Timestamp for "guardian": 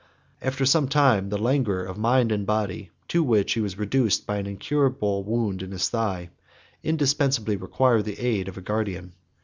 8.61-9.13